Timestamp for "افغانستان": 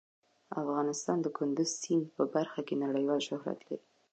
0.61-1.17